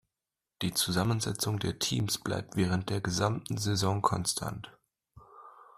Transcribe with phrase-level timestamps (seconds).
[0.63, 4.75] Die Zusammensetzung der Teams bleibt während der gesamten Saison konstant.